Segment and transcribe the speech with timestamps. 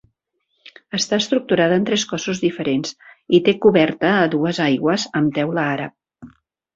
[0.99, 2.95] Està estructurada en tres cossos diferents
[3.39, 6.33] i té coberta a dues aigües amb teula àrab.